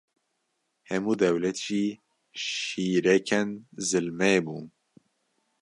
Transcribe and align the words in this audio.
hemû 0.89 1.13
dewlet 1.21 1.57
jî 1.65 1.83
şîrêkên 2.45 3.49
zilmê 3.87 4.35
bûn 4.45 4.65